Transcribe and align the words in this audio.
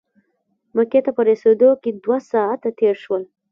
مکې 0.75 0.99
ته 1.05 1.11
په 1.17 1.21
رسېدو 1.29 1.69
کې 1.81 1.91
دوه 2.03 2.17
ساعته 2.31 2.69
تېر 2.79 2.95
شول. 3.03 3.23